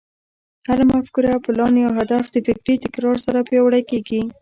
[0.67, 4.21] هره مفکوره، پلان، يا هدف د فکري تکرار سره پياوړی کېږي.